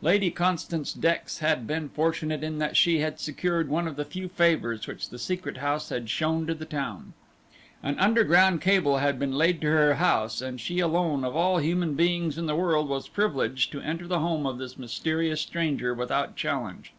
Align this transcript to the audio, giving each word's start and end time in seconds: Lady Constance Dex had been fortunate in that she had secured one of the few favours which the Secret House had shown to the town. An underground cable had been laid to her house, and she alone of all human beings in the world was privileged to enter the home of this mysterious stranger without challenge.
Lady 0.00 0.30
Constance 0.30 0.94
Dex 0.94 1.40
had 1.40 1.66
been 1.66 1.90
fortunate 1.90 2.42
in 2.42 2.58
that 2.58 2.74
she 2.74 3.00
had 3.00 3.20
secured 3.20 3.68
one 3.68 3.86
of 3.86 3.96
the 3.96 4.04
few 4.06 4.30
favours 4.30 4.86
which 4.86 5.10
the 5.10 5.18
Secret 5.18 5.58
House 5.58 5.90
had 5.90 6.08
shown 6.08 6.46
to 6.46 6.54
the 6.54 6.64
town. 6.64 7.12
An 7.82 7.98
underground 7.98 8.62
cable 8.62 8.96
had 8.96 9.18
been 9.18 9.32
laid 9.36 9.60
to 9.60 9.66
her 9.66 9.96
house, 9.96 10.40
and 10.40 10.58
she 10.58 10.78
alone 10.80 11.22
of 11.22 11.36
all 11.36 11.58
human 11.58 11.92
beings 11.96 12.38
in 12.38 12.46
the 12.46 12.56
world 12.56 12.88
was 12.88 13.08
privileged 13.08 13.72
to 13.72 13.82
enter 13.82 14.06
the 14.06 14.20
home 14.20 14.46
of 14.46 14.56
this 14.56 14.78
mysterious 14.78 15.42
stranger 15.42 15.92
without 15.92 16.34
challenge. 16.34 16.94